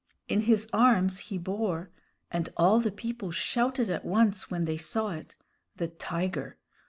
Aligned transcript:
In 0.27 0.41
his 0.41 0.67
arms 0.73 1.19
he 1.19 1.37
bore 1.37 1.91
and 2.31 2.49
all 2.57 2.79
the 2.79 2.89
people 2.91 3.29
shouted 3.29 3.87
at 3.87 4.03
once 4.03 4.49
when 4.49 4.65
they 4.65 4.75
saw 4.77 5.11
it 5.11 5.35
the 5.75 5.89
tiger. 5.89 6.57